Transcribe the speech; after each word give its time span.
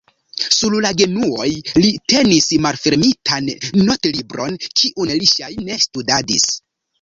Sur 0.59 0.75
la 0.85 0.91
genuoj 1.01 1.49
li 1.83 1.91
tenis 2.13 2.47
malfermitan 2.67 3.51
notlibron, 3.91 4.57
kiun 4.81 5.13
li 5.21 5.31
ŝajne 5.35 5.79
studadis. 5.85 6.49